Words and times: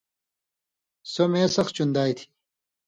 سو 1.11 1.23
مے 1.31 1.41
سخ 1.55 1.67
چِندائ 1.75 2.11
تھی۔ 2.17 2.23